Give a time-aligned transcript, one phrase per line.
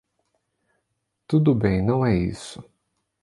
[1.27, 2.63] Tudo bem, não é isso.